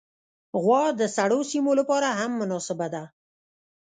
غوا 0.61 0.83
د 0.99 1.01
سړو 1.15 1.39
سیمو 1.51 1.71
لپاره 1.79 2.07
هم 2.19 2.31
مناسبه 2.41 2.87
ده. 2.93 3.03